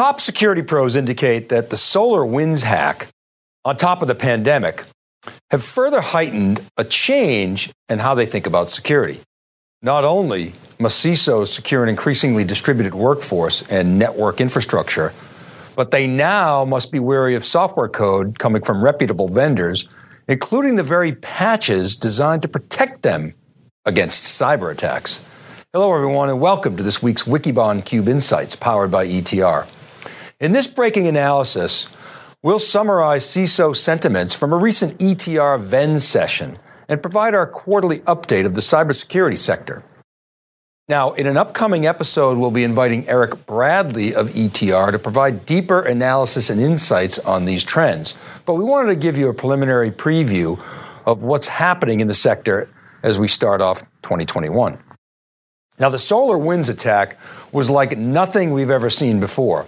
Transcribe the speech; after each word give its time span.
Top 0.00 0.18
security 0.18 0.62
pros 0.62 0.96
indicate 0.96 1.50
that 1.50 1.68
the 1.68 1.76
SolarWinds 1.76 2.62
hack, 2.62 3.08
on 3.66 3.76
top 3.76 4.00
of 4.00 4.08
the 4.08 4.14
pandemic, 4.14 4.84
have 5.50 5.62
further 5.62 6.00
heightened 6.00 6.62
a 6.78 6.84
change 6.84 7.70
in 7.90 7.98
how 7.98 8.14
they 8.14 8.24
think 8.24 8.46
about 8.46 8.70
security. 8.70 9.20
Not 9.82 10.06
only 10.06 10.54
must 10.78 11.04
CISOs 11.04 11.48
secure 11.48 11.82
an 11.82 11.90
increasingly 11.90 12.44
distributed 12.44 12.94
workforce 12.94 13.62
and 13.70 13.98
network 13.98 14.40
infrastructure, 14.40 15.12
but 15.76 15.90
they 15.90 16.06
now 16.06 16.64
must 16.64 16.90
be 16.90 16.98
wary 16.98 17.34
of 17.34 17.44
software 17.44 17.86
code 17.86 18.38
coming 18.38 18.62
from 18.62 18.82
reputable 18.82 19.28
vendors, 19.28 19.86
including 20.26 20.76
the 20.76 20.82
very 20.82 21.12
patches 21.12 21.94
designed 21.94 22.40
to 22.40 22.48
protect 22.48 23.02
them 23.02 23.34
against 23.84 24.40
cyber 24.40 24.72
attacks. 24.72 25.22
Hello, 25.74 25.94
everyone, 25.94 26.30
and 26.30 26.40
welcome 26.40 26.74
to 26.78 26.82
this 26.82 27.02
week's 27.02 27.24
Wikibon 27.24 27.84
Cube 27.84 28.08
Insights 28.08 28.56
powered 28.56 28.90
by 28.90 29.06
ETR. 29.06 29.68
In 30.40 30.52
this 30.52 30.66
breaking 30.66 31.06
analysis, 31.06 31.86
we'll 32.42 32.58
summarize 32.58 33.26
CISO 33.26 33.76
sentiments 33.76 34.34
from 34.34 34.54
a 34.54 34.56
recent 34.56 34.98
ETR 34.98 35.60
Venn 35.60 36.00
session 36.00 36.56
and 36.88 37.02
provide 37.02 37.34
our 37.34 37.46
quarterly 37.46 37.98
update 38.00 38.46
of 38.46 38.54
the 38.54 38.62
cybersecurity 38.62 39.36
sector. 39.36 39.82
Now, 40.88 41.12
in 41.12 41.26
an 41.26 41.36
upcoming 41.36 41.84
episode, 41.84 42.38
we'll 42.38 42.50
be 42.50 42.64
inviting 42.64 43.06
Eric 43.06 43.44
Bradley 43.44 44.14
of 44.14 44.30
ETR 44.30 44.90
to 44.92 44.98
provide 44.98 45.44
deeper 45.44 45.82
analysis 45.82 46.48
and 46.48 46.58
insights 46.58 47.18
on 47.18 47.44
these 47.44 47.62
trends. 47.62 48.16
But 48.46 48.54
we 48.54 48.64
wanted 48.64 48.88
to 48.88 48.96
give 48.96 49.18
you 49.18 49.28
a 49.28 49.34
preliminary 49.34 49.90
preview 49.90 50.58
of 51.04 51.22
what's 51.22 51.48
happening 51.48 52.00
in 52.00 52.08
the 52.08 52.14
sector 52.14 52.66
as 53.02 53.18
we 53.18 53.28
start 53.28 53.60
off 53.60 53.82
2021. 54.04 54.78
Now, 55.78 55.90
the 55.90 55.98
SolarWinds 55.98 56.70
attack 56.70 57.18
was 57.52 57.68
like 57.68 57.98
nothing 57.98 58.52
we've 58.52 58.70
ever 58.70 58.88
seen 58.88 59.20
before. 59.20 59.66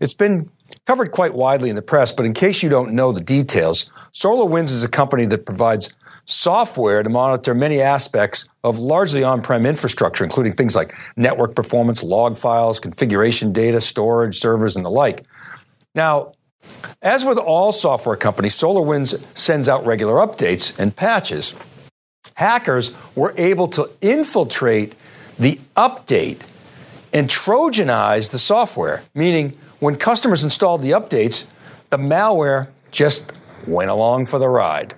It's 0.00 0.14
been 0.14 0.50
covered 0.86 1.12
quite 1.12 1.34
widely 1.34 1.68
in 1.68 1.76
the 1.76 1.82
press, 1.82 2.10
but 2.10 2.24
in 2.24 2.32
case 2.32 2.62
you 2.62 2.70
don't 2.70 2.94
know 2.94 3.12
the 3.12 3.20
details, 3.20 3.90
SolarWinds 4.12 4.72
is 4.72 4.82
a 4.82 4.88
company 4.88 5.26
that 5.26 5.44
provides 5.44 5.92
software 6.24 7.02
to 7.02 7.10
monitor 7.10 7.54
many 7.54 7.80
aspects 7.80 8.46
of 8.64 8.78
largely 8.78 9.22
on 9.22 9.42
prem 9.42 9.66
infrastructure, 9.66 10.24
including 10.24 10.54
things 10.54 10.74
like 10.74 10.92
network 11.16 11.54
performance, 11.54 12.02
log 12.02 12.36
files, 12.36 12.80
configuration 12.80 13.52
data, 13.52 13.80
storage, 13.80 14.38
servers, 14.38 14.76
and 14.76 14.86
the 14.86 14.90
like. 14.90 15.26
Now, 15.94 16.32
as 17.02 17.24
with 17.24 17.38
all 17.38 17.72
software 17.72 18.16
companies, 18.16 18.54
SolarWinds 18.54 19.22
sends 19.36 19.68
out 19.68 19.84
regular 19.84 20.14
updates 20.14 20.78
and 20.78 20.94
patches. 20.94 21.54
Hackers 22.34 22.92
were 23.14 23.34
able 23.36 23.68
to 23.68 23.90
infiltrate 24.00 24.94
the 25.38 25.58
update 25.76 26.40
and 27.12 27.28
Trojanize 27.28 28.30
the 28.30 28.38
software, 28.38 29.02
meaning 29.14 29.58
when 29.80 29.96
customers 29.96 30.44
installed 30.44 30.82
the 30.82 30.90
updates, 30.90 31.46
the 31.90 31.96
malware 31.96 32.68
just 32.90 33.32
went 33.66 33.90
along 33.90 34.26
for 34.26 34.38
the 34.38 34.48
ride. 34.48 34.94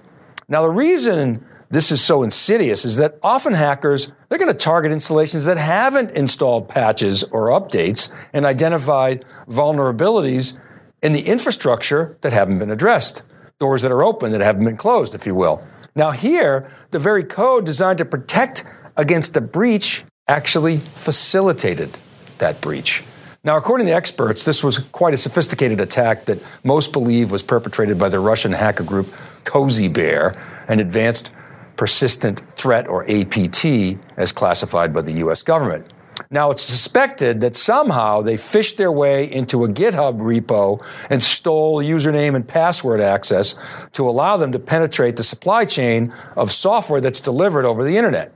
Now, 0.49 0.63
the 0.63 0.71
reason 0.71 1.47
this 1.71 1.91
is 1.91 2.03
so 2.03 2.23
insidious 2.23 2.85
is 2.85 2.99
that 2.99 3.19
often 3.23 3.55
hackers, 3.55 4.13
they're 4.29 4.39
going 4.39 4.53
to 4.53 4.59
target 4.59 4.93
installations 4.93 5.47
that 5.47 5.57
haven't 5.57 6.11
installed 6.11 6.69
patches 6.69 7.23
or 7.25 7.49
updates 7.49 8.13
and 8.35 8.45
identified 8.45 9.25
vulnerabilities 9.49 10.59
in 11.03 11.13
the 11.13 11.23
infrastructure 11.23 12.19
that 12.21 12.33
haven't 12.33 12.59
been 12.59 12.71
addressed, 12.71 13.23
doors 13.59 13.81
that 13.83 13.91
are 13.91 14.05
open 14.05 14.33
that 14.33 14.43
haven't 14.43 14.65
been 14.65 14.77
closed, 14.77 15.15
if 15.15 15.27
you 15.27 15.35
will. 15.35 15.67
Now, 15.95 16.11
here, 16.11 16.71
the 16.91 16.99
very 16.99 17.25
code 17.25 17.65
designed 17.65 17.99
to 17.99 18.05
protect 18.05 18.65
against 18.97 19.37
a 19.37 19.41
breach 19.41 20.05
actually 20.29 20.79
facilitated 20.79 21.97
that 22.39 22.61
breach. 22.61 23.03
Now, 23.45 23.57
according 23.57 23.89
to 23.89 23.93
experts, 23.93 24.45
this 24.45 24.63
was 24.63 24.79
quite 24.79 25.15
a 25.15 25.17
sophisticated 25.17 25.81
attack 25.81 26.27
that 26.27 26.39
most 26.63 26.93
believe 26.93 27.33
was 27.33 27.43
perpetrated 27.43 27.99
by 27.99 28.09
the 28.09 28.21
Russian 28.21 28.53
hacker 28.53 28.85
group 28.85 29.13
Cozy 29.43 29.89
Bear, 29.89 30.41
an 30.69 30.79
advanced 30.79 31.33
persistent 31.75 32.39
threat 32.53 32.87
or 32.87 33.03
APT 33.11 33.99
as 34.17 34.31
classified 34.31 34.95
by 34.95 35.03
the 35.03 35.15
US 35.15 35.43
government. 35.43 35.93
Now, 36.31 36.53
it's 36.53 36.63
suspected 36.63 37.41
that 37.41 37.57
somehow 37.57 38.21
they 38.23 38.37
phished 38.37 38.77
their 38.77 38.93
way 38.93 39.25
into 39.25 39.65
a 39.65 39.69
GitHub 39.69 40.21
repo 40.21 40.81
and 41.11 41.21
stole 41.21 41.83
username 41.83 42.37
and 42.37 42.47
password 42.47 43.01
access 43.01 43.57
to 43.95 44.09
allow 44.09 44.37
them 44.37 44.53
to 44.53 44.61
penetrate 44.61 45.17
the 45.17 45.25
supply 45.25 45.65
chain 45.65 46.15
of 46.37 46.53
software 46.53 47.01
that's 47.01 47.21
delivered 47.21 47.65
over 47.65 47.83
the 47.83 47.97
internet. 47.97 48.33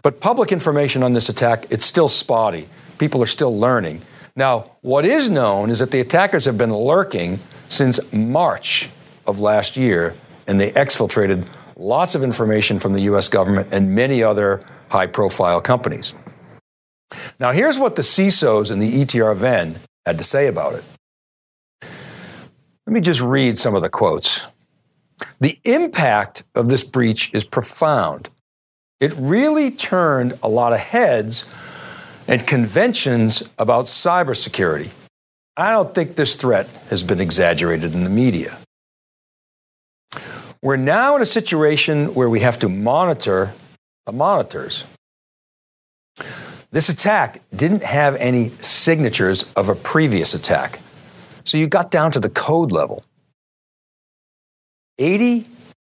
But 0.00 0.22
public 0.22 0.52
information 0.52 1.02
on 1.02 1.12
this 1.12 1.28
attack, 1.28 1.66
it's 1.68 1.84
still 1.84 2.08
spotty. 2.08 2.70
People 2.96 3.22
are 3.22 3.26
still 3.26 3.54
learning. 3.54 4.00
Now, 4.34 4.76
what 4.80 5.04
is 5.04 5.28
known 5.28 5.70
is 5.70 5.78
that 5.80 5.90
the 5.90 6.00
attackers 6.00 6.44
have 6.46 6.56
been 6.56 6.74
lurking 6.74 7.40
since 7.68 8.00
March 8.12 8.90
of 9.26 9.38
last 9.38 9.76
year, 9.76 10.14
and 10.46 10.60
they 10.60 10.72
exfiltrated 10.72 11.46
lots 11.76 12.14
of 12.14 12.22
information 12.22 12.78
from 12.78 12.92
the 12.92 13.02
US 13.02 13.28
government 13.28 13.68
and 13.72 13.94
many 13.94 14.22
other 14.22 14.62
high 14.88 15.06
profile 15.06 15.60
companies. 15.60 16.14
Now, 17.38 17.52
here's 17.52 17.78
what 17.78 17.96
the 17.96 18.02
CISOs 18.02 18.70
and 18.70 18.80
the 18.80 19.04
ETR 19.04 19.36
Venn 19.36 19.80
had 20.06 20.18
to 20.18 20.24
say 20.24 20.46
about 20.46 20.74
it. 20.74 20.84
Let 22.86 22.94
me 22.94 23.00
just 23.00 23.20
read 23.20 23.58
some 23.58 23.74
of 23.74 23.82
the 23.82 23.90
quotes. 23.90 24.46
The 25.40 25.58
impact 25.64 26.44
of 26.54 26.68
this 26.68 26.84
breach 26.84 27.30
is 27.32 27.44
profound 27.44 28.30
it 29.02 29.12
really 29.18 29.72
turned 29.72 30.38
a 30.44 30.48
lot 30.48 30.72
of 30.72 30.78
heads 30.78 31.44
and 32.32 32.46
conventions 32.46 33.42
about 33.58 33.84
cybersecurity. 33.84 34.90
I 35.54 35.70
don't 35.70 35.94
think 35.94 36.16
this 36.16 36.34
threat 36.34 36.66
has 36.88 37.02
been 37.02 37.20
exaggerated 37.20 37.92
in 37.92 38.04
the 38.04 38.10
media. 38.10 38.56
We're 40.62 40.76
now 40.76 41.14
in 41.14 41.20
a 41.20 41.26
situation 41.26 42.14
where 42.14 42.30
we 42.30 42.40
have 42.40 42.58
to 42.60 42.70
monitor 42.70 43.52
the 44.06 44.12
monitors. 44.12 44.86
This 46.70 46.88
attack 46.88 47.42
didn't 47.54 47.82
have 47.82 48.16
any 48.16 48.48
signatures 48.62 49.52
of 49.52 49.68
a 49.68 49.74
previous 49.74 50.32
attack. 50.32 50.80
So 51.44 51.58
you 51.58 51.66
got 51.66 51.90
down 51.90 52.12
to 52.12 52.20
the 52.20 52.30
code 52.30 52.72
level. 52.72 53.04
80 54.96 55.48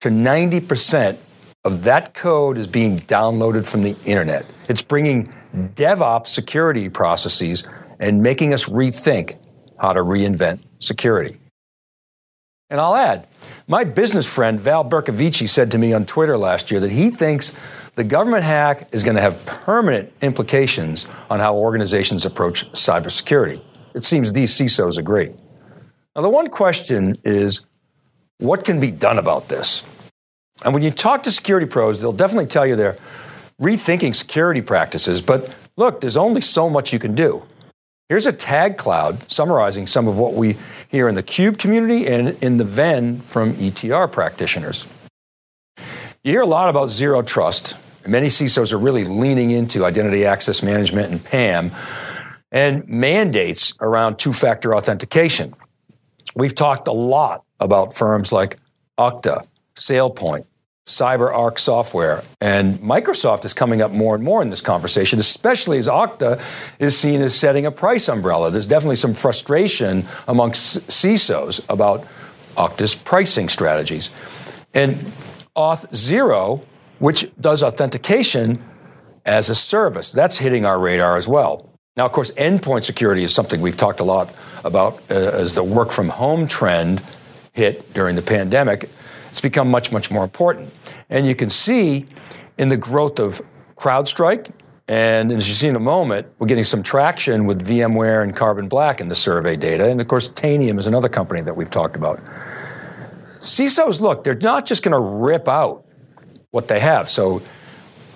to 0.00 0.08
90% 0.08 1.16
of 1.64 1.84
that 1.84 2.12
code 2.12 2.58
is 2.58 2.66
being 2.66 2.98
downloaded 2.98 3.70
from 3.70 3.84
the 3.84 3.96
internet. 4.04 4.44
It's 4.68 4.82
bringing 4.82 5.32
DevOps 5.54 6.26
security 6.26 6.88
processes 6.88 7.64
and 8.00 8.22
making 8.22 8.52
us 8.52 8.66
rethink 8.66 9.38
how 9.78 9.92
to 9.92 10.00
reinvent 10.00 10.60
security. 10.78 11.38
And 12.70 12.80
I'll 12.80 12.96
add, 12.96 13.28
my 13.68 13.84
business 13.84 14.32
friend 14.32 14.58
Val 14.58 14.84
Bercovici 14.84 15.48
said 15.48 15.70
to 15.70 15.78
me 15.78 15.92
on 15.92 16.06
Twitter 16.06 16.36
last 16.36 16.70
year 16.70 16.80
that 16.80 16.90
he 16.90 17.10
thinks 17.10 17.56
the 17.94 18.04
government 18.04 18.42
hack 18.42 18.88
is 18.92 19.04
going 19.04 19.14
to 19.14 19.22
have 19.22 19.44
permanent 19.46 20.12
implications 20.20 21.06
on 21.30 21.38
how 21.38 21.54
organizations 21.54 22.26
approach 22.26 22.70
cybersecurity. 22.72 23.60
It 23.94 24.02
seems 24.02 24.32
these 24.32 24.50
CISOs 24.50 24.98
agree. 24.98 25.32
Now, 26.16 26.22
the 26.22 26.30
one 26.30 26.48
question 26.48 27.18
is 27.22 27.60
what 28.38 28.64
can 28.64 28.80
be 28.80 28.90
done 28.90 29.18
about 29.18 29.48
this? 29.48 29.84
And 30.64 30.74
when 30.74 30.82
you 30.82 30.90
talk 30.90 31.22
to 31.24 31.30
security 31.30 31.66
pros, 31.66 32.00
they'll 32.00 32.12
definitely 32.12 32.46
tell 32.46 32.66
you 32.66 32.74
they're 32.74 32.96
rethinking 33.60 34.14
security 34.14 34.62
practices. 34.62 35.20
But 35.20 35.54
look, 35.76 36.00
there's 36.00 36.16
only 36.16 36.40
so 36.40 36.68
much 36.68 36.92
you 36.92 36.98
can 36.98 37.14
do. 37.14 37.44
Here's 38.08 38.26
a 38.26 38.32
tag 38.32 38.76
cloud 38.76 39.30
summarizing 39.30 39.86
some 39.86 40.06
of 40.06 40.18
what 40.18 40.34
we 40.34 40.56
hear 40.88 41.08
in 41.08 41.14
the 41.14 41.22
Cube 41.22 41.56
community 41.56 42.06
and 42.06 42.28
in 42.42 42.58
the 42.58 42.64
Venn 42.64 43.20
from 43.20 43.54
ETR 43.54 44.10
practitioners. 44.12 44.86
You 46.22 46.32
hear 46.32 46.42
a 46.42 46.46
lot 46.46 46.68
about 46.68 46.90
zero 46.90 47.22
trust. 47.22 47.76
Many 48.06 48.26
CISOs 48.26 48.72
are 48.72 48.78
really 48.78 49.04
leaning 49.04 49.50
into 49.50 49.84
identity 49.84 50.26
access 50.26 50.62
management 50.62 51.12
and 51.12 51.24
PAM 51.24 51.72
and 52.52 52.86
mandates 52.86 53.74
around 53.80 54.18
two 54.18 54.32
factor 54.32 54.74
authentication. 54.74 55.54
We've 56.36 56.54
talked 56.54 56.88
a 56.88 56.92
lot 56.92 57.44
about 57.58 57.94
firms 57.94 58.32
like 58.32 58.58
Okta, 58.98 59.46
SailPoint, 59.76 60.44
CyberArk 60.86 61.58
software. 61.58 62.22
And 62.40 62.78
Microsoft 62.80 63.44
is 63.44 63.54
coming 63.54 63.80
up 63.80 63.90
more 63.90 64.14
and 64.14 64.22
more 64.22 64.42
in 64.42 64.50
this 64.50 64.60
conversation, 64.60 65.18
especially 65.18 65.78
as 65.78 65.88
Okta 65.88 66.40
is 66.78 66.96
seen 66.96 67.22
as 67.22 67.34
setting 67.34 67.64
a 67.64 67.70
price 67.70 68.08
umbrella. 68.08 68.50
There's 68.50 68.66
definitely 68.66 68.96
some 68.96 69.14
frustration 69.14 70.04
amongst 70.28 70.86
CISOs 70.88 71.64
about 71.70 72.06
Okta's 72.56 72.94
pricing 72.94 73.48
strategies. 73.48 74.10
And 74.74 75.12
Auth0, 75.56 76.64
which 76.98 77.30
does 77.40 77.62
authentication 77.62 78.62
as 79.24 79.48
a 79.48 79.54
service, 79.54 80.12
that's 80.12 80.38
hitting 80.38 80.66
our 80.66 80.78
radar 80.78 81.16
as 81.16 81.26
well. 81.26 81.70
Now, 81.96 82.06
of 82.06 82.12
course, 82.12 82.32
endpoint 82.32 82.82
security 82.82 83.22
is 83.22 83.32
something 83.32 83.60
we've 83.60 83.76
talked 83.76 84.00
a 84.00 84.04
lot 84.04 84.34
about 84.64 85.00
uh, 85.10 85.14
as 85.14 85.54
the 85.54 85.62
work 85.62 85.92
from 85.92 86.08
home 86.08 86.48
trend 86.48 87.02
hit 87.54 87.94
during 87.94 88.16
the 88.16 88.22
pandemic. 88.22 88.90
It's 89.30 89.40
become 89.40 89.70
much, 89.70 89.90
much 89.90 90.10
more 90.10 90.22
important. 90.22 90.74
And 91.08 91.26
you 91.26 91.34
can 91.34 91.48
see 91.48 92.06
in 92.58 92.68
the 92.68 92.76
growth 92.76 93.18
of 93.18 93.40
CrowdStrike 93.76 94.52
And 94.86 95.32
as 95.32 95.48
you 95.48 95.54
see 95.54 95.68
in 95.68 95.76
a 95.76 95.80
moment, 95.80 96.26
we're 96.38 96.46
getting 96.46 96.64
some 96.64 96.82
traction 96.82 97.46
with 97.46 97.66
VMware 97.66 98.22
and 98.22 98.36
Carbon 98.36 98.68
Black 98.68 99.00
in 99.00 99.08
the 99.08 99.14
survey 99.14 99.56
data. 99.56 99.88
And 99.88 100.00
of 100.00 100.08
course, 100.08 100.28
Tanium 100.28 100.78
is 100.78 100.86
another 100.86 101.08
company 101.08 101.40
that 101.40 101.56
we've 101.56 101.70
talked 101.70 101.96
about. 101.96 102.20
CISOs, 103.40 104.00
look, 104.00 104.24
they're 104.24 104.34
not 104.34 104.66
just 104.66 104.82
going 104.82 104.92
to 104.92 105.00
rip 105.00 105.48
out 105.48 105.86
what 106.50 106.68
they 106.68 106.80
have. 106.80 107.08
So 107.08 107.42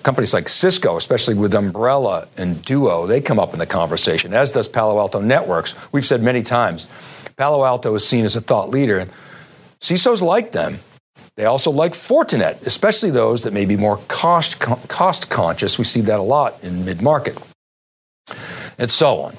companies 0.03 0.33
like 0.33 0.47
Cisco, 0.47 0.95
especially 0.95 1.33
with 1.33 1.55
Umbrella 1.55 2.27
and 2.37 2.63
Duo, 2.63 3.07
they 3.07 3.19
come 3.19 3.39
up 3.39 3.53
in 3.53 3.59
the 3.59 3.65
conversation, 3.65 4.33
as 4.33 4.51
does 4.51 4.67
Palo 4.67 4.99
Alto 4.99 5.21
Networks. 5.21 5.73
We've 5.91 6.05
said 6.05 6.21
many 6.21 6.43
times, 6.43 6.89
Palo 7.35 7.63
Alto 7.63 7.95
is 7.95 8.07
seen 8.07 8.25
as 8.25 8.35
a 8.35 8.41
thought 8.41 8.69
leader, 8.69 9.07
CISOs 9.81 10.21
like 10.21 10.51
them. 10.51 10.79
They 11.35 11.45
also 11.45 11.71
like 11.71 11.93
Fortinet, 11.93 12.65
especially 12.65 13.11
those 13.11 13.43
that 13.43 13.53
may 13.53 13.65
be 13.65 13.77
more 13.77 13.97
cost, 14.07 14.59
cost 14.59 15.29
conscious. 15.29 15.77
We 15.77 15.85
see 15.85 16.01
that 16.01 16.19
a 16.19 16.23
lot 16.23 16.61
in 16.63 16.83
mid 16.83 17.01
market, 17.01 17.37
and 18.77 18.91
so 18.91 19.21
on. 19.21 19.37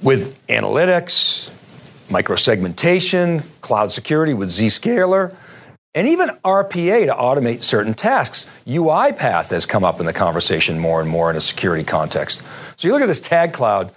With 0.00 0.38
analytics, 0.46 1.50
microsegmentation, 2.08 3.44
cloud 3.60 3.90
security 3.90 4.34
with 4.34 4.50
Zscaler, 4.50 5.34
and 5.94 6.06
even 6.08 6.28
RPA 6.44 7.06
to 7.06 7.12
automate 7.12 7.62
certain 7.62 7.94
tasks. 7.94 8.48
UiPath 8.66 9.50
has 9.50 9.66
come 9.66 9.84
up 9.84 10.00
in 10.00 10.06
the 10.06 10.12
conversation 10.12 10.78
more 10.78 11.00
and 11.00 11.10
more 11.10 11.30
in 11.30 11.36
a 11.36 11.40
security 11.40 11.84
context. 11.84 12.42
So 12.76 12.88
you 12.88 12.92
look 12.92 13.02
at 13.02 13.06
this 13.06 13.20
tag 13.20 13.52
cloud, 13.52 13.92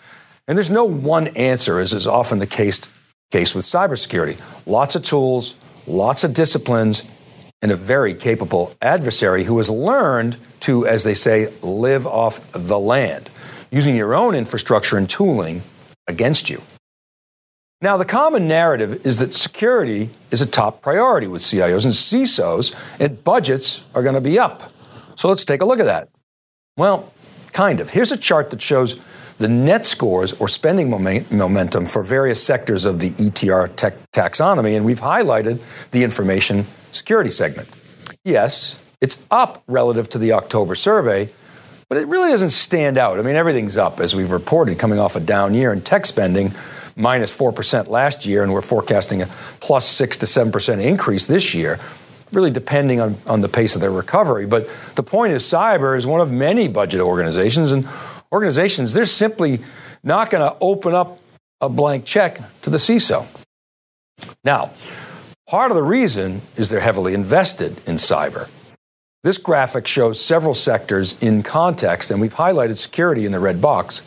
and 0.48 0.58
there's 0.58 0.70
no 0.70 0.86
one 0.86 1.28
answer, 1.28 1.80
as 1.80 1.94
is 1.94 2.08
often 2.08 2.40
the 2.40 2.48
case, 2.48 2.90
case 3.32 3.56
with 3.56 3.66
cybersecurity. 3.66 4.40
Lots 4.66 4.96
of 4.96 5.04
tools, 5.04 5.56
lots 5.88 6.24
of 6.24 6.34
disciplines, 6.34 7.04
and 7.62 7.72
a 7.72 7.76
very 7.76 8.14
capable 8.14 8.74
adversary 8.82 9.46
who 9.46 9.58
has 9.58 9.70
learned 9.70 10.38
to, 10.60 10.86
as 10.86 11.04
they 11.04 11.14
say, 11.14 11.52
live 11.62 12.06
off 12.06 12.52
the 12.52 12.78
land, 12.78 13.30
using 13.72 13.96
your 13.96 14.14
own 14.14 14.36
infrastructure 14.36 14.98
and 14.98 15.10
tooling 15.10 15.64
against 16.08 16.50
you. 16.50 16.62
Now, 17.82 17.98
the 17.98 18.06
common 18.06 18.48
narrative 18.48 19.06
is 19.06 19.20
that 19.20 19.34
security 19.34 20.10
is 20.32 20.42
a 20.42 20.46
top 20.46 20.82
priority 20.82 21.28
with 21.28 21.42
CIOs 21.42 21.86
and 21.86 21.94
CISOs, 21.94 22.74
and 23.00 23.24
budgets 23.24 23.84
are 23.94 24.04
going 24.04 24.16
to 24.16 24.22
be 24.22 24.40
up. 24.40 24.72
So 25.16 25.28
let's 25.28 25.46
take 25.46 25.62
a 25.62 25.66
look 25.66 25.80
at 25.80 25.86
that. 25.86 26.10
Well, 26.78 27.12
kind 27.52 27.80
of. 27.80 27.92
Here's 27.92 28.12
a 28.12 28.18
chart 28.18 28.50
that 28.52 28.62
shows 28.62 29.00
the 29.38 29.48
net 29.48 29.86
scores 29.86 30.34
or 30.34 30.48
spending 30.48 30.90
momentum 30.90 31.86
for 31.86 32.04
various 32.04 32.44
sectors 32.44 32.86
of 32.86 33.00
the 33.00 33.12
ETR 33.12 33.68
taxonomy, 34.12 34.76
and 34.76 34.86
we've 34.86 35.02
highlighted 35.02 35.62
the 35.92 36.04
information 36.04 36.66
security 36.92 37.30
segment. 37.30 37.70
Yes, 38.24 38.82
it's 39.02 39.26
up 39.30 39.64
relative 39.68 40.08
to 40.10 40.18
the 40.18 40.32
October 40.32 40.74
survey, 40.76 41.30
but 41.90 41.98
it 41.98 42.08
really 42.08 42.32
doesn't 42.32 42.50
stand 42.50 42.98
out. 42.98 43.20
I 43.20 43.22
mean, 43.22 43.36
everything's 43.36 43.78
up 43.78 44.00
as 44.00 44.16
we've 44.16 44.32
reported 44.32 44.80
coming 44.80 45.00
off 45.00 45.16
a 45.16 45.20
down 45.20 45.54
year 45.54 45.72
in 45.74 45.82
tech 45.82 46.06
spending 46.06 46.54
minus 46.96 47.38
4% 47.38 47.88
last 47.88 48.26
year, 48.26 48.42
and 48.42 48.54
we're 48.54 48.62
forecasting 48.62 49.22
a 49.22 49.26
plus 49.60 49.86
6 49.86 50.18
to 50.18 50.26
7% 50.26 50.82
increase 50.82 51.26
this 51.26 51.54
year, 51.54 51.78
really 52.32 52.50
depending 52.50 53.02
on, 53.02 53.18
on 53.28 53.42
the 53.42 53.50
pace 53.50 53.76
of 53.76 53.82
their 53.82 53.92
recovery. 53.92 54.46
But 54.46 54.70
the 54.96 55.04
point 55.04 55.34
is, 55.34 55.44
cyber 55.44 55.98
is 55.98 56.08
one 56.08 56.22
of 56.22 56.32
many 56.32 56.68
budget 56.70 57.02
organizations, 57.02 57.74
and 57.74 57.86
organizations, 58.36 58.94
they're 58.94 59.06
simply 59.06 59.62
not 60.04 60.30
going 60.30 60.48
to 60.48 60.56
open 60.62 60.94
up 60.94 61.20
a 61.62 61.70
blank 61.70 62.06
check 62.06 62.38
to 62.62 62.70
the 62.70 62.78
CISO. 62.78 63.26
Now, 64.44 64.72
part 65.48 65.72
of 65.72 65.76
the 65.76 65.84
reason 65.84 66.42
is 66.56 66.70
they're 66.70 66.82
heavily 66.82 67.14
invested 67.14 67.78
in 67.88 67.96
cyber. 67.96 68.50
This 69.24 69.38
graphic 69.40 69.88
shows 69.88 70.24
several 70.24 70.54
sectors 70.54 71.20
in 71.22 71.42
context, 71.42 72.12
and 72.12 72.22
we've 72.22 72.36
highlighted 72.36 72.78
security 72.78 73.26
in 73.26 73.32
the 73.32 73.40
red 73.40 73.60
box. 73.60 74.04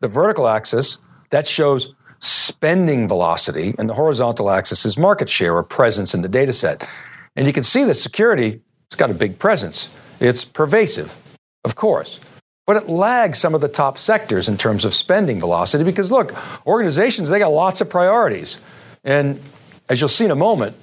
The 0.00 0.08
vertical 0.08 0.48
axis, 0.48 0.98
that 1.30 1.46
shows 1.46 1.92
spending 2.20 3.06
velocity, 3.06 3.74
and 3.78 3.90
the 3.90 3.94
horizontal 3.94 4.50
axis 4.50 4.86
is 4.86 4.96
market 4.96 5.28
share 5.28 5.54
or 5.54 5.62
presence 5.62 6.14
in 6.14 6.22
the 6.22 6.28
data 6.28 6.52
set. 6.52 6.88
And 7.36 7.46
you 7.46 7.52
can 7.52 7.64
see 7.64 7.84
that 7.84 7.94
security 7.94 8.62
has 8.90 8.96
got 8.96 9.10
a 9.10 9.14
big 9.14 9.38
presence. 9.38 9.90
It's 10.20 10.44
pervasive, 10.44 11.16
of 11.64 11.74
course, 11.74 12.20
but 12.66 12.76
it 12.76 12.88
lags 12.88 13.38
some 13.38 13.54
of 13.54 13.60
the 13.60 13.68
top 13.68 13.98
sectors 13.98 14.48
in 14.48 14.56
terms 14.56 14.84
of 14.84 14.94
spending 14.94 15.38
velocity 15.38 15.84
because 15.84 16.10
look, 16.10 16.34
organizations, 16.66 17.30
they 17.30 17.38
got 17.38 17.48
lots 17.48 17.80
of 17.80 17.90
priorities. 17.90 18.60
And 19.02 19.40
as 19.88 20.00
you'll 20.00 20.08
see 20.08 20.24
in 20.24 20.30
a 20.30 20.36
moment, 20.36 20.76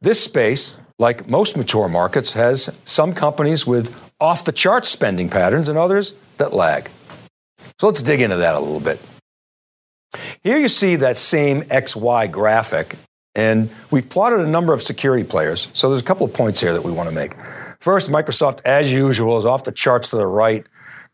this 0.00 0.22
space, 0.22 0.80
like 0.98 1.28
most 1.28 1.56
mature 1.56 1.88
markets, 1.88 2.32
has 2.34 2.76
some 2.84 3.12
companies 3.12 3.66
with 3.66 4.12
off 4.20 4.44
the 4.44 4.52
chart 4.52 4.86
spending 4.86 5.28
patterns 5.28 5.68
and 5.68 5.76
others 5.76 6.14
that 6.38 6.52
lag. 6.52 6.90
So 7.78 7.88
let's 7.88 8.02
dig 8.02 8.20
into 8.20 8.36
that 8.36 8.54
a 8.54 8.60
little 8.60 8.80
bit. 8.80 9.00
Here 10.42 10.58
you 10.58 10.68
see 10.68 10.96
that 10.96 11.16
same 11.16 11.62
XY 11.62 12.30
graphic, 12.30 12.96
and 13.34 13.70
we've 13.90 14.08
plotted 14.08 14.40
a 14.40 14.46
number 14.46 14.72
of 14.72 14.82
security 14.82 15.24
players. 15.24 15.68
So 15.72 15.88
there's 15.88 16.02
a 16.02 16.04
couple 16.04 16.26
of 16.26 16.34
points 16.34 16.60
here 16.60 16.72
that 16.72 16.82
we 16.82 16.92
want 16.92 17.08
to 17.08 17.14
make. 17.14 17.34
First, 17.80 18.10
Microsoft, 18.10 18.60
as 18.64 18.92
usual, 18.92 19.38
is 19.38 19.44
off 19.44 19.64
the 19.64 19.72
charts 19.72 20.10
to 20.10 20.16
the 20.16 20.26
right, 20.26 20.66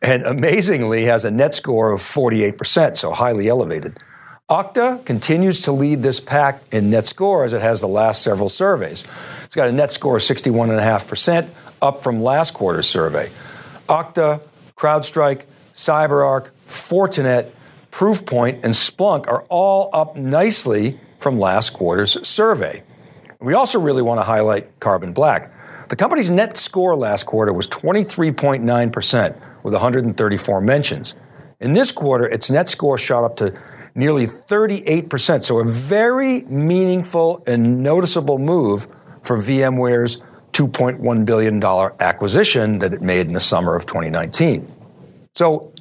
and 0.03 0.23
amazingly 0.23 1.05
has 1.05 1.25
a 1.25 1.31
net 1.31 1.53
score 1.55 1.93
of 1.93 2.01
48%, 2.01 2.97
so 2.97 3.13
highly 3.13 3.49
elevated. 3.49 3.99
Okta 4.49 5.05
continues 5.05 5.63
to 5.63 5.73
lead 5.73 6.03
this 6.03 6.21
pack 6.21 6.63
in 6.73 6.91
net 6.91 7.05
score 7.07 7.45
as 7.45 7.53
it 7.53 7.61
has 7.61 7.81
the 7.81 7.89
last 7.89 8.23
several 8.23 8.49
surveys. 8.49 9.05
It's 9.45 9.55
got 9.55 9.69
a 9.69 9.73
net 9.73 9.91
score 9.91 10.17
of 10.17 10.23
61.5%, 10.23 11.49
up 11.83 12.03
from 12.03 12.23
last 12.23 12.55
quarter's 12.55 12.89
survey. 12.89 13.29
Okta, 13.89 14.41
CrowdStrike, 14.77 15.45
CyberArk, 15.75 16.51
Fortinet, 16.67 17.51
Proofpoint, 17.91 18.65
and 18.65 18.73
Splunk 18.73 19.27
are 19.29 19.45
all 19.49 19.91
up 19.93 20.17
nicely 20.17 20.99
from 21.19 21.39
last 21.39 21.71
quarter's 21.71 22.27
survey. 22.27 22.83
We 23.41 23.55
also 23.55 23.79
really 23.79 24.03
want 24.03 24.19
to 24.19 24.25
highlight 24.25 24.81
Carbon 24.81 25.13
Black. 25.13 25.53
The 25.89 25.97
company's 25.97 26.31
net 26.31 26.57
score 26.57 26.97
last 26.97 27.25
quarter 27.25 27.53
was 27.53 27.69
23.9% 27.69 29.43
with 29.69 29.75
134 29.75 30.61
mentions. 30.63 31.15
In 31.61 31.75
this 31.75 31.93
quarter, 31.93 32.27
its 32.27 32.51
net 32.51 32.69
score 32.69 32.97
shot 32.97 33.25
up 33.25 33.37
to 33.37 33.53
nearly 33.95 34.25
38%, 34.25 35.43
so 35.43 35.59
a 35.59 35.65
very 35.65 36.43
meaningful 36.45 37.43
and 37.47 37.83
noticeable 37.83 38.39
move 38.39 38.87
for 39.23 39.37
VMware's 39.37 40.19
$2.1 40.53 41.27
billion 41.27 41.63
acquisition 42.01 42.79
that 42.79 42.95
it 42.95 43.03
made 43.03 43.27
in 43.27 43.35
the 43.35 43.41
summer 43.41 43.75
of 43.75 43.85
2019. 43.85 44.73
So 45.35 45.73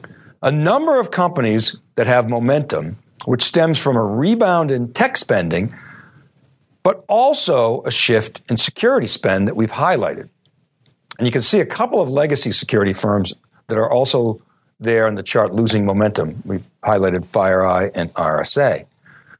a 0.41 0.51
number 0.51 0.99
of 0.99 1.11
companies 1.11 1.77
that 1.95 2.07
have 2.07 2.27
momentum, 2.27 2.97
which 3.25 3.43
stems 3.43 3.79
from 3.79 3.95
a 3.95 4.03
rebound 4.03 4.71
in 4.71 4.91
tech 4.91 5.15
spending, 5.15 5.73
but 6.83 7.06
also 7.07 7.81
a 7.83 7.91
shift 7.91 8.41
in 8.49 8.57
security 8.57 9.07
spend 9.07 9.47
that 9.47 9.56
we've 9.56 9.71
highlighted. 9.71 10.29
And 11.17 11.25
you 11.25 11.31
can 11.31 11.41
see 11.41 11.59
a 11.59 11.65
couple 11.65 12.01
of 12.01 12.09
legacy 12.09 12.51
security 12.51 12.94
firms 12.94 13.33
that 13.68 13.78
are 13.78 13.92
also 13.92 14.40
there 14.80 15.07
in 15.07 15.16
the 15.16 15.24
chart 15.24 15.54
losing 15.54 15.86
momentum. 15.86 16.42
We've 16.45 16.68
highlighted 16.83 17.30
FireEye 17.30 17.92
and 17.94 18.14
RSA. 18.14 18.86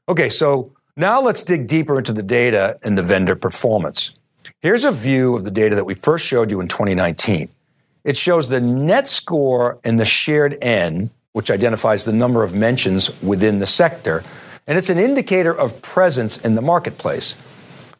Okay, 0.08 0.28
so 0.28 0.72
now 0.96 1.20
let's 1.20 1.42
dig 1.42 1.66
deeper 1.66 1.98
into 1.98 2.12
the 2.12 2.22
data 2.22 2.78
and 2.82 2.98
the 2.98 3.02
vendor 3.02 3.36
performance. 3.36 4.12
Here's 4.60 4.84
a 4.84 4.92
view 4.92 5.36
of 5.36 5.44
the 5.44 5.50
data 5.50 5.76
that 5.76 5.84
we 5.84 5.94
first 5.94 6.26
showed 6.26 6.50
you 6.50 6.60
in 6.60 6.68
2019. 6.68 7.48
It 8.04 8.16
shows 8.16 8.48
the 8.48 8.60
net 8.60 9.08
score 9.08 9.78
and 9.84 9.98
the 9.98 10.04
shared 10.04 10.58
N, 10.60 11.10
which 11.32 11.50
identifies 11.50 12.04
the 12.04 12.12
number 12.12 12.42
of 12.42 12.54
mentions 12.54 13.20
within 13.22 13.60
the 13.60 13.66
sector, 13.66 14.24
and 14.66 14.76
it's 14.76 14.90
an 14.90 14.98
indicator 14.98 15.56
of 15.56 15.80
presence 15.80 16.36
in 16.38 16.54
the 16.54 16.62
marketplace. 16.62 17.36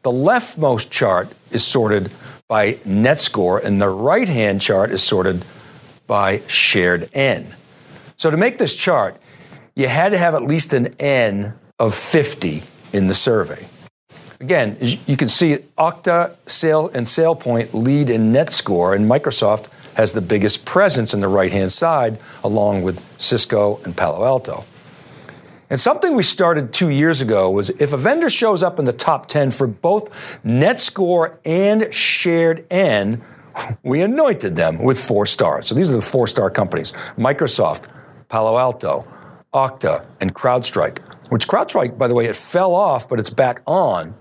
The 0.03 0.11
leftmost 0.11 0.89
chart 0.89 1.29
is 1.51 1.63
sorted 1.65 2.11
by 2.47 2.77
net 2.85 3.19
score, 3.19 3.59
and 3.59 3.81
the 3.81 3.89
right 3.89 4.27
hand 4.27 4.61
chart 4.61 4.91
is 4.91 5.01
sorted 5.01 5.43
by 6.09 6.41
shared 6.47 7.07
N. 7.13 7.55
So 8.17 8.29
to 8.29 8.35
make 8.35 8.57
this 8.57 8.75
chart, 8.75 9.15
you 9.75 9.87
had 9.87 10.11
to 10.11 10.17
have 10.17 10.35
at 10.35 10.43
least 10.43 10.73
an 10.73 10.95
N 10.99 11.53
of 11.77 11.95
50 11.95 12.63
in 12.91 13.07
the 13.07 13.13
survey. 13.13 13.67
Again, 14.41 14.77
you 14.79 15.15
can 15.15 15.29
see 15.29 15.59
Okta, 15.77 16.35
Sale, 16.47 16.89
and 16.93 17.05
SailPoint 17.05 17.73
lead 17.73 18.09
in 18.09 18.31
net 18.31 18.51
score, 18.51 18.93
and 18.93 19.09
Microsoft 19.09 19.69
has 19.93 20.13
the 20.13 20.21
biggest 20.21 20.65
presence 20.65 21.13
in 21.13 21.19
the 21.19 21.27
right 21.27 21.51
hand 21.51 21.71
side, 21.71 22.17
along 22.43 22.81
with 22.81 22.99
Cisco 23.19 23.79
and 23.83 23.95
Palo 23.95 24.25
Alto. 24.25 24.65
And 25.69 25.79
something 25.79 26.15
we 26.15 26.23
started 26.23 26.73
two 26.73 26.89
years 26.89 27.21
ago 27.21 27.51
was 27.51 27.69
if 27.71 27.93
a 27.93 27.97
vendor 27.97 28.29
shows 28.29 28.63
up 28.63 28.79
in 28.79 28.85
the 28.85 28.93
top 28.93 29.27
10 29.27 29.51
for 29.51 29.67
both 29.67 30.43
net 30.43 30.79
score 30.79 31.37
and 31.45 31.93
shared 31.93 32.65
N, 32.71 33.21
we 33.83 34.01
anointed 34.01 34.55
them 34.55 34.83
with 34.83 34.99
four 34.99 35.25
stars. 35.25 35.67
So 35.67 35.75
these 35.75 35.91
are 35.91 35.95
the 35.95 36.01
four 36.01 36.27
star 36.27 36.49
companies 36.49 36.91
Microsoft, 37.17 37.87
Palo 38.29 38.57
Alto, 38.57 39.07
Okta, 39.53 40.05
and 40.21 40.33
CrowdStrike. 40.33 40.99
Which 41.29 41.47
CrowdStrike, 41.47 41.97
by 41.97 42.07
the 42.07 42.15
way, 42.15 42.25
it 42.25 42.35
fell 42.35 42.73
off, 42.73 43.07
but 43.07 43.19
it's 43.19 43.29
back 43.29 43.61
on 43.67 44.15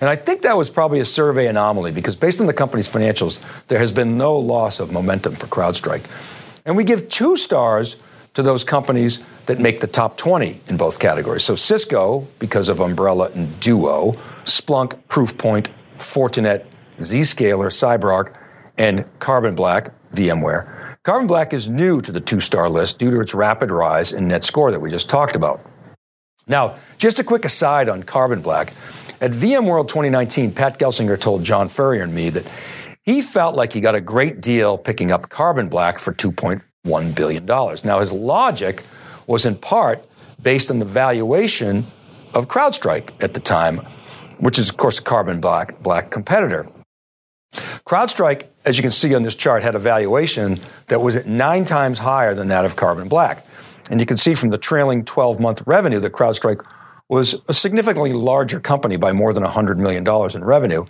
and 0.00 0.10
I 0.10 0.16
think 0.16 0.42
that 0.42 0.56
was 0.56 0.68
probably 0.68 1.00
a 1.00 1.04
survey 1.04 1.46
anomaly 1.46 1.92
because 1.92 2.16
based 2.16 2.40
on 2.40 2.46
the 2.46 2.52
company's 2.52 2.88
financials, 2.88 3.40
there 3.68 3.78
has 3.78 3.92
been 3.92 4.18
no 4.18 4.36
loss 4.36 4.80
of 4.80 4.92
momentum 4.92 5.34
for 5.34 5.46
CrowdStrike. 5.46 6.04
And 6.66 6.76
we 6.76 6.84
give 6.84 7.08
two 7.08 7.36
stars 7.36 7.96
to 8.34 8.42
those 8.42 8.64
companies 8.64 9.24
that 9.46 9.58
make 9.58 9.80
the 9.80 9.86
top 9.86 10.18
20 10.18 10.60
in 10.66 10.76
both 10.76 10.98
categories. 10.98 11.44
So 11.44 11.54
Cisco, 11.54 12.28
because 12.38 12.68
of 12.68 12.80
Umbrella 12.80 13.30
and 13.34 13.58
Duo, 13.60 14.12
Splunk, 14.44 15.00
Proofpoint, 15.08 15.70
Fortinet, 15.96 16.66
Zscaler, 16.98 17.70
CyberArk, 17.70 18.34
and 18.78 19.04
Carbon 19.18 19.54
Black, 19.54 19.90
VMware. 20.12 20.96
Carbon 21.02 21.26
Black 21.26 21.52
is 21.52 21.68
new 21.68 22.00
to 22.00 22.10
the 22.10 22.20
two 22.20 22.40
star 22.40 22.68
list 22.68 22.98
due 22.98 23.10
to 23.10 23.20
its 23.20 23.34
rapid 23.34 23.70
rise 23.70 24.12
in 24.12 24.28
net 24.28 24.44
score 24.44 24.70
that 24.70 24.80
we 24.80 24.90
just 24.90 25.08
talked 25.08 25.36
about. 25.36 25.60
Now, 26.48 26.76
just 26.98 27.18
a 27.18 27.24
quick 27.24 27.44
aside 27.44 27.88
on 27.88 28.02
Carbon 28.02 28.40
Black. 28.40 28.72
At 29.20 29.30
VMworld 29.30 29.88
2019, 29.88 30.52
Pat 30.52 30.78
Gelsinger 30.78 31.18
told 31.18 31.42
John 31.42 31.68
Furrier 31.68 32.02
and 32.02 32.14
me 32.14 32.30
that 32.30 32.44
he 33.02 33.20
felt 33.20 33.54
like 33.54 33.72
he 33.72 33.80
got 33.80 33.94
a 33.94 34.00
great 34.00 34.40
deal 34.40 34.76
picking 34.76 35.10
up 35.10 35.28
Carbon 35.28 35.68
Black 35.68 35.98
for 35.98 36.12
$2.1 36.12 37.14
billion. 37.14 37.46
Now, 37.46 38.00
his 38.00 38.12
logic 38.12 38.84
was 39.26 39.46
in 39.46 39.56
part 39.56 40.04
based 40.42 40.70
on 40.70 40.78
the 40.78 40.84
valuation 40.84 41.86
of 42.34 42.48
CrowdStrike 42.48 43.22
at 43.22 43.34
the 43.34 43.40
time, 43.40 43.78
which 44.38 44.58
is, 44.58 44.68
of 44.68 44.76
course, 44.76 44.98
a 44.98 45.02
Carbon 45.02 45.40
Black, 45.40 45.82
Black 45.82 46.10
competitor. 46.10 46.68
CrowdStrike, 47.52 48.46
as 48.64 48.76
you 48.76 48.82
can 48.82 48.90
see 48.90 49.14
on 49.14 49.22
this 49.22 49.34
chart, 49.34 49.62
had 49.62 49.74
a 49.74 49.78
valuation 49.78 50.58
that 50.88 51.00
was 51.00 51.16
at 51.16 51.26
nine 51.26 51.64
times 51.64 52.00
higher 52.00 52.34
than 52.34 52.48
that 52.48 52.64
of 52.64 52.76
Carbon 52.76 53.08
Black. 53.08 53.46
And 53.90 54.00
you 54.00 54.06
can 54.06 54.16
see 54.16 54.34
from 54.34 54.50
the 54.50 54.58
trailing 54.58 55.04
12 55.04 55.40
month 55.40 55.62
revenue 55.66 56.00
that 56.00 56.12
CrowdStrike 56.12 56.64
was 57.08 57.36
a 57.48 57.54
significantly 57.54 58.12
larger 58.12 58.58
company 58.58 58.96
by 58.96 59.12
more 59.12 59.32
than 59.32 59.44
$100 59.44 59.76
million 59.76 60.04
in 60.34 60.44
revenue. 60.44 60.84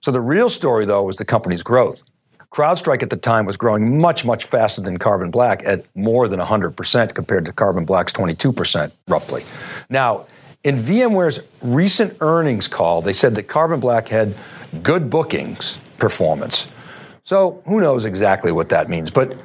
So 0.00 0.10
the 0.10 0.20
real 0.20 0.48
story, 0.48 0.84
though, 0.84 1.04
was 1.04 1.16
the 1.16 1.24
company's 1.24 1.62
growth. 1.62 2.02
CrowdStrike 2.52 3.02
at 3.02 3.10
the 3.10 3.16
time 3.16 3.46
was 3.46 3.56
growing 3.56 4.00
much, 4.00 4.24
much 4.24 4.44
faster 4.44 4.82
than 4.82 4.98
Carbon 4.98 5.30
Black 5.30 5.62
at 5.64 5.84
more 5.94 6.26
than 6.26 6.40
100% 6.40 7.14
compared 7.14 7.44
to 7.44 7.52
Carbon 7.52 7.84
Black's 7.84 8.12
22%, 8.12 8.90
roughly. 9.06 9.44
Now, 9.88 10.26
in 10.62 10.76
VMware's 10.76 11.40
recent 11.62 12.16
earnings 12.20 12.68
call, 12.68 13.02
they 13.02 13.12
said 13.12 13.34
that 13.36 13.44
Carbon 13.44 13.80
Black 13.80 14.08
had 14.08 14.34
good 14.82 15.10
bookings 15.10 15.78
performance. 15.98 16.68
So 17.22 17.62
who 17.66 17.80
knows 17.80 18.04
exactly 18.04 18.52
what 18.52 18.68
that 18.70 18.88
means. 18.88 19.10
But 19.10 19.36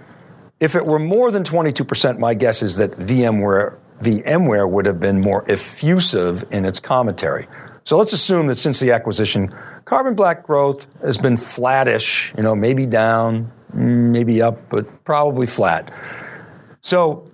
if 0.59 0.75
it 0.75 0.85
were 0.85 0.99
more 0.99 1.31
than 1.31 1.43
22%, 1.43 2.19
my 2.19 2.33
guess 2.33 2.61
is 2.61 2.77
that 2.77 2.91
VMware, 2.91 3.77
VMware 3.99 4.69
would 4.69 4.85
have 4.85 4.99
been 4.99 5.21
more 5.21 5.49
effusive 5.49 6.43
in 6.51 6.65
its 6.65 6.79
commentary. 6.79 7.47
So 7.83 7.97
let's 7.97 8.13
assume 8.13 8.47
that 8.47 8.55
since 8.55 8.79
the 8.79 8.91
acquisition, 8.91 9.49
Carbon 9.85 10.15
Black 10.15 10.43
growth 10.43 10.87
has 11.01 11.17
been 11.17 11.37
flattish, 11.37 12.33
you 12.35 12.43
know, 12.43 12.55
maybe 12.55 12.85
down, 12.85 13.51
maybe 13.73 14.41
up, 14.41 14.69
but 14.69 15.03
probably 15.03 15.45
flat. 15.45 15.93
So 16.81 17.29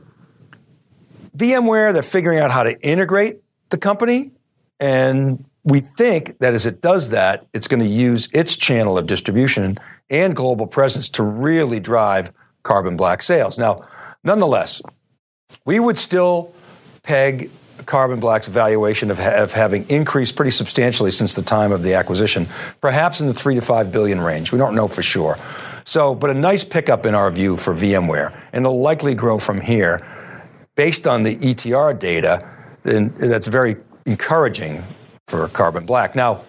VMware, 1.37 1.93
they're 1.93 2.01
figuring 2.03 2.39
out 2.39 2.51
how 2.51 2.63
to 2.63 2.79
integrate 2.81 3.41
the 3.71 3.77
company. 3.77 4.31
And 4.79 5.45
we 5.63 5.79
think 5.79 6.39
that 6.39 6.53
as 6.53 6.65
it 6.65 6.81
does 6.81 7.11
that, 7.11 7.47
it's 7.53 7.67
going 7.67 7.81
to 7.81 7.87
use 7.87 8.29
its 8.33 8.55
channel 8.55 8.97
of 8.97 9.07
distribution 9.07 9.77
and 10.09 10.35
global 10.35 10.67
presence 10.67 11.09
to 11.09 11.23
really 11.23 11.79
drive 11.79 12.31
Carbon 12.63 12.97
Black 12.97 13.21
sales. 13.21 13.57
Now, 13.57 13.81
nonetheless, 14.23 14.81
we 15.65 15.79
would 15.79 15.97
still 15.97 16.53
peg 17.03 17.49
Carbon 17.85 18.19
Black's 18.19 18.47
valuation 18.47 19.11
of, 19.11 19.19
ha- 19.19 19.43
of, 19.43 19.53
having 19.53 19.89
increased 19.89 20.35
pretty 20.35 20.51
substantially 20.51 21.11
since 21.11 21.33
the 21.33 21.41
time 21.41 21.71
of 21.71 21.83
the 21.83 21.95
acquisition, 21.95 22.47
perhaps 22.79 23.21
in 23.21 23.27
the 23.27 23.33
three 23.33 23.55
to 23.55 23.61
five 23.61 23.91
billion 23.91 24.21
range. 24.21 24.51
We 24.51 24.57
don't 24.57 24.75
know 24.75 24.87
for 24.87 25.01
sure. 25.01 25.37
So, 25.83 26.13
but 26.13 26.29
a 26.29 26.33
nice 26.33 26.63
pickup 26.63 27.05
in 27.05 27.15
our 27.15 27.31
view 27.31 27.57
for 27.57 27.73
VMware, 27.73 28.49
and 28.53 28.65
it'll 28.65 28.81
likely 28.81 29.15
grow 29.15 29.37
from 29.37 29.61
here 29.61 29.99
based 30.75 31.07
on 31.07 31.23
the 31.23 31.35
ETR 31.37 31.97
data. 31.97 32.47
And 32.83 33.13
that's 33.15 33.47
very 33.47 33.77
encouraging 34.05 34.83
for 35.27 35.47
Carbon 35.49 35.85
Black. 35.85 36.15
Now, 36.15 36.43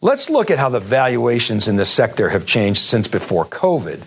let's 0.00 0.28
look 0.28 0.50
at 0.50 0.58
how 0.58 0.68
the 0.68 0.80
valuations 0.80 1.68
in 1.68 1.76
this 1.76 1.90
sector 1.90 2.30
have 2.30 2.44
changed 2.46 2.80
since 2.80 3.08
before 3.08 3.44
COVID. 3.46 4.02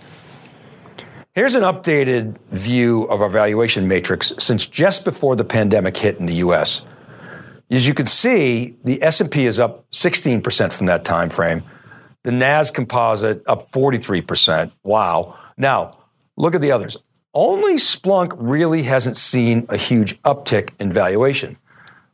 Here's 1.33 1.55
an 1.55 1.63
updated 1.63 2.39
view 2.47 3.03
of 3.05 3.21
our 3.21 3.29
valuation 3.29 3.87
matrix 3.87 4.31
since 4.39 4.65
just 4.65 5.03
before 5.03 5.35
the 5.35 5.43
pandemic 5.43 5.97
hit 5.97 6.17
in 6.17 6.27
the 6.27 6.35
US. 6.35 6.81
As 7.69 7.87
you 7.87 7.93
can 7.93 8.05
see, 8.05 8.77
the 8.83 9.01
S&P 9.01 9.45
is 9.45 9.59
up 9.59 9.89
16% 9.91 10.71
from 10.71 10.85
that 10.85 11.03
time 11.03 11.29
frame. 11.29 11.63
The 12.23 12.31
NAS 12.31 12.71
composite 12.71 13.43
up 13.47 13.59
43%. 13.63 14.71
Wow. 14.83 15.37
Now, 15.57 15.97
look 16.37 16.55
at 16.55 16.61
the 16.61 16.71
others. 16.71 16.95
Only 17.37 17.75
Splunk 17.75 18.33
really 18.37 18.83
hasn't 18.83 19.17
seen 19.17 19.65
a 19.67 19.75
huge 19.75 20.19
uptick 20.21 20.69
in 20.79 20.89
valuation. 20.89 21.57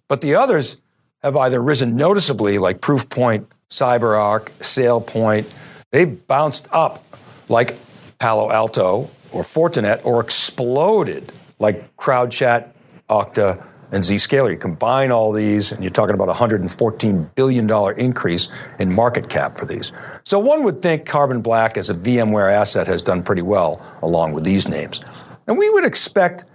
But 0.07 0.21
the 0.21 0.33
others 0.33 0.81
have 1.21 1.37
either 1.37 1.61
risen 1.61 1.95
noticeably 1.95 2.57
like 2.57 2.81
Proofpoint, 2.81 3.45
CyberArk, 3.69 4.49
SailPoint. 4.59 5.45
They 5.91 6.05
bounced 6.05 6.67
up 6.71 7.05
like 7.49 7.77
Palo 8.17 8.49
Alto 8.49 9.11
or 9.31 9.43
Fortinet 9.43 10.03
or 10.03 10.21
exploded 10.21 11.31
like 11.59 11.95
CrowdChat, 11.97 12.71
Okta, 13.07 13.63
and 13.91 14.03
Zscaler. 14.03 14.51
You 14.51 14.57
combine 14.57 15.12
all 15.12 15.31
these, 15.31 15.71
and 15.71 15.83
you're 15.83 15.91
talking 15.91 16.15
about 16.15 16.29
a 16.29 16.33
$114 16.33 17.36
billion 17.36 18.00
increase 18.00 18.50
in 18.79 18.93
market 18.93 19.29
cap 19.29 19.57
for 19.57 19.65
these. 19.65 19.91
So 20.24 20.39
one 20.39 20.63
would 20.63 20.81
think 20.81 21.05
Carbon 21.05 21.41
Black 21.41 21.77
as 21.77 21.89
a 21.89 21.93
VMware 21.93 22.51
asset 22.51 22.88
has 22.88 23.01
done 23.01 23.24
pretty 23.24 23.41
well 23.41 23.81
along 24.01 24.33
with 24.33 24.43
these 24.43 24.67
names. 24.67 25.01
And 25.48 25.57
we 25.57 25.69
would 25.69 25.86
expect 25.86 26.45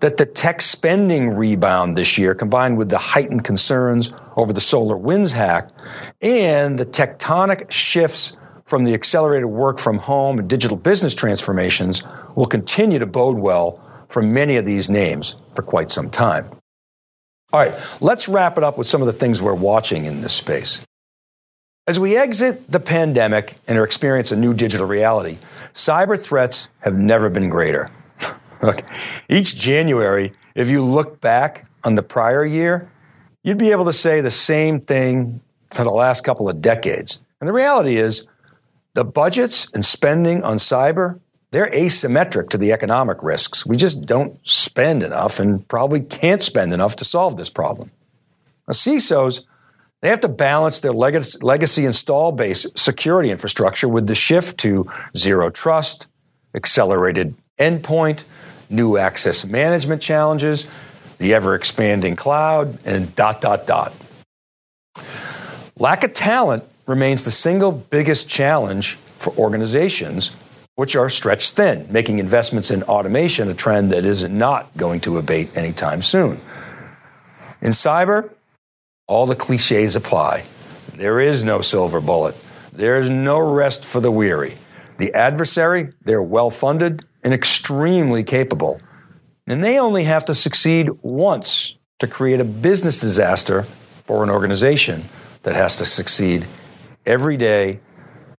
that 0.00 0.16
the 0.18 0.26
tech 0.26 0.60
spending 0.60 1.30
rebound 1.30 1.96
this 1.96 2.18
year, 2.18 2.34
combined 2.34 2.76
with 2.76 2.90
the 2.90 2.98
heightened 2.98 3.44
concerns 3.44 4.10
over 4.36 4.52
the 4.52 4.60
SolarWinds 4.60 5.32
hack 5.32 5.70
and 6.20 6.78
the 6.78 6.86
tectonic 6.86 7.70
shifts 7.70 8.36
from 8.64 8.84
the 8.84 8.94
accelerated 8.94 9.46
work 9.46 9.78
from 9.78 9.98
home 9.98 10.38
and 10.38 10.50
digital 10.50 10.76
business 10.76 11.14
transformations 11.14 12.02
will 12.34 12.46
continue 12.46 12.98
to 12.98 13.06
bode 13.06 13.38
well 13.38 13.80
for 14.08 14.22
many 14.22 14.56
of 14.56 14.66
these 14.66 14.90
names 14.90 15.36
for 15.54 15.62
quite 15.62 15.90
some 15.90 16.10
time. 16.10 16.55
All 17.52 17.60
right, 17.60 17.74
let's 18.00 18.28
wrap 18.28 18.58
it 18.58 18.64
up 18.64 18.76
with 18.76 18.86
some 18.88 19.00
of 19.00 19.06
the 19.06 19.12
things 19.12 19.40
we're 19.40 19.54
watching 19.54 20.04
in 20.04 20.20
this 20.20 20.32
space. 20.32 20.84
As 21.86 22.00
we 22.00 22.16
exit 22.16 22.70
the 22.70 22.80
pandemic 22.80 23.54
and 23.68 23.78
experience 23.78 24.32
a 24.32 24.36
new 24.36 24.52
digital 24.52 24.86
reality, 24.86 25.38
cyber 25.72 26.20
threats 26.20 26.68
have 26.80 26.94
never 26.94 27.30
been 27.30 27.48
greater. 27.48 27.88
Look, 28.62 28.82
each 29.28 29.54
January, 29.54 30.32
if 30.56 30.68
you 30.68 30.82
look 30.82 31.20
back 31.20 31.68
on 31.84 31.94
the 31.94 32.02
prior 32.02 32.44
year, 32.44 32.90
you'd 33.44 33.58
be 33.58 33.70
able 33.70 33.84
to 33.84 33.92
say 33.92 34.20
the 34.20 34.30
same 34.32 34.80
thing 34.80 35.40
for 35.68 35.84
the 35.84 35.90
last 35.90 36.24
couple 36.24 36.48
of 36.48 36.60
decades. 36.60 37.22
And 37.40 37.46
the 37.46 37.52
reality 37.52 37.96
is, 37.96 38.26
the 38.94 39.04
budgets 39.04 39.68
and 39.72 39.84
spending 39.84 40.42
on 40.42 40.56
cyber, 40.56 41.20
they're 41.52 41.70
asymmetric 41.70 42.48
to 42.50 42.58
the 42.58 42.72
economic 42.72 43.22
risks. 43.22 43.64
We 43.64 43.76
just 43.76 44.04
don't 44.04 44.38
spend 44.46 45.02
enough 45.02 45.38
and 45.38 45.66
probably 45.68 46.00
can't 46.00 46.42
spend 46.42 46.74
enough 46.74 46.96
to 46.96 47.04
solve 47.04 47.36
this 47.36 47.50
problem. 47.50 47.90
Now, 48.66 48.72
CISOs, 48.72 49.42
they 50.02 50.08
have 50.08 50.20
to 50.20 50.28
balance 50.28 50.80
their 50.80 50.92
legacy 50.92 51.84
install 51.84 52.32
base 52.32 52.66
security 52.74 53.30
infrastructure 53.30 53.88
with 53.88 54.06
the 54.06 54.14
shift 54.14 54.58
to 54.60 54.86
zero 55.16 55.50
trust, 55.50 56.06
accelerated 56.54 57.34
endpoint, 57.58 58.24
new 58.68 58.96
access 58.96 59.44
management 59.44 60.02
challenges, 60.02 60.68
the 61.18 61.32
ever 61.32 61.54
expanding 61.54 62.16
cloud, 62.16 62.78
and 62.84 63.14
dot, 63.16 63.40
dot, 63.40 63.66
dot. 63.66 63.92
Lack 65.78 66.04
of 66.04 66.12
talent 66.12 66.64
remains 66.86 67.24
the 67.24 67.30
single 67.30 67.72
biggest 67.72 68.28
challenge 68.28 68.96
for 69.18 69.32
organizations, 69.36 70.30
which 70.76 70.94
are 70.94 71.08
stretched 71.08 71.54
thin, 71.54 71.86
making 71.90 72.18
investments 72.18 72.70
in 72.70 72.82
automation 72.84 73.48
a 73.48 73.54
trend 73.54 73.90
that 73.90 74.04
is 74.04 74.22
not 74.28 74.74
going 74.76 75.00
to 75.00 75.18
abate 75.18 75.56
anytime 75.56 76.02
soon. 76.02 76.32
In 77.60 77.72
cyber, 77.72 78.30
all 79.08 79.26
the 79.26 79.34
cliches 79.34 79.96
apply. 79.96 80.44
There 80.94 81.18
is 81.18 81.42
no 81.42 81.62
silver 81.62 82.00
bullet. 82.00 82.36
There 82.72 82.98
is 82.98 83.08
no 83.08 83.38
rest 83.38 83.84
for 83.84 84.00
the 84.00 84.10
weary. 84.10 84.54
The 84.98 85.12
adversary, 85.14 85.92
they're 86.04 86.22
well 86.22 86.50
funded 86.50 87.04
and 87.24 87.32
extremely 87.32 88.22
capable. 88.22 88.80
And 89.46 89.64
they 89.64 89.78
only 89.78 90.04
have 90.04 90.26
to 90.26 90.34
succeed 90.34 90.90
once 91.02 91.76
to 91.98 92.06
create 92.06 92.40
a 92.40 92.44
business 92.44 93.00
disaster 93.00 93.62
for 93.62 94.22
an 94.22 94.30
organization 94.30 95.04
that 95.42 95.54
has 95.54 95.76
to 95.76 95.84
succeed 95.84 96.46
every 97.06 97.36
day, 97.36 97.80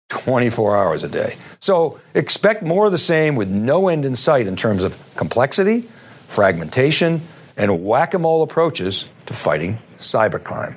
24 0.09 0.77
hours 0.77 1.05
a 1.05 1.09
day. 1.09 1.35
So 1.61 2.01
expect 2.15 2.63
more 2.63 2.87
of 2.87 2.93
the 2.93 2.99
same 2.99 3.35
with 3.35 3.49
no 3.49 3.89
end 3.89 4.05
in 4.05 4.15
sight 4.15 4.47
in 4.47 4.57
terms 4.57 4.83
of 4.83 4.97
complexity, 5.17 5.83
fragmentation, 6.29 7.23
and 7.57 7.85
whack 7.85 8.15
a 8.15 8.19
mole 8.19 8.43
approaches 8.43 9.09
to 9.27 9.35
fighting 9.35 9.79
cybercrime. 9.99 10.77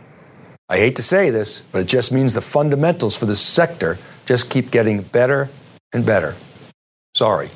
I 0.69 0.77
hate 0.77 0.95
to 0.98 1.03
say 1.03 1.29
this, 1.29 1.62
but 1.62 1.81
it 1.81 1.88
just 1.88 2.12
means 2.12 2.33
the 2.33 2.41
fundamentals 2.41 3.17
for 3.17 3.25
this 3.25 3.41
sector 3.41 3.98
just 4.25 4.50
keep 4.50 4.71
getting 4.71 5.01
better 5.01 5.50
and 5.93 6.05
better. 6.05 6.36
Sorry. 7.15 7.50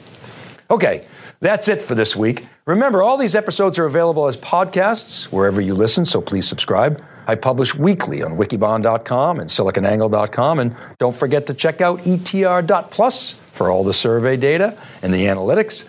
Okay, 0.70 1.06
That's 1.44 1.68
it 1.68 1.82
for 1.82 1.94
this 1.94 2.15
week. 2.15 2.48
Remember, 2.65 3.03
all 3.03 3.17
these 3.17 3.36
episodes 3.36 3.77
are 3.77 3.86
available 3.86 4.27
as 4.27 4.38
podcasts 4.38 5.25
wherever 5.25 5.60
you 5.60 5.74
listen, 5.74 6.05
so 6.05 6.22
please 6.22 6.48
subscribe. 6.48 7.03
I 7.27 7.36
publish 7.36 7.75
weekly 7.75 8.24
on 8.24 8.38
wikibon.com 8.38 9.39
and 9.39 9.50
siliconangle.com. 9.50 10.60
And 10.60 10.75
don't 10.98 11.15
forget 11.15 11.48
to 11.48 11.53
check 11.53 11.82
out 11.82 12.00
etr.plus 12.00 13.34
for 13.34 13.70
all 13.70 13.84
the 13.84 13.93
survey 13.93 14.38
data 14.38 14.77
and 15.01 15.13
the 15.13 15.25
analytics. 15.25 15.88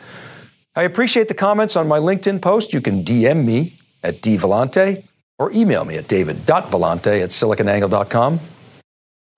I 0.75 0.83
appreciate 0.83 1.29
the 1.29 1.35
comments 1.35 1.77
on 1.77 1.87
my 1.87 1.99
LinkedIn 1.99 2.43
post. 2.43 2.73
You 2.73 2.81
can 2.81 3.05
DM 3.05 3.45
me 3.45 3.75
at 4.03 4.17
dvellante 4.17 5.07
or 5.39 5.53
email 5.53 5.85
me 5.85 5.97
at 5.97 6.09
david.vellante 6.09 7.23
at 7.23 7.31
siliconangle.com. 7.31 8.41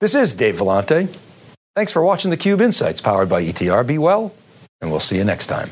This 0.00 0.14
is 0.14 0.34
Dave 0.34 0.56
Vellante. 0.56 1.08
Thanks 1.74 1.92
for 1.92 2.02
watching 2.02 2.30
theCUBE 2.30 2.60
Insights 2.60 3.00
powered 3.00 3.28
by 3.28 3.42
ETR. 3.42 3.86
Be 3.86 3.98
well, 3.98 4.34
and 4.80 4.90
we'll 4.90 5.00
see 5.00 5.16
you 5.16 5.24
next 5.24 5.46
time. 5.46 5.70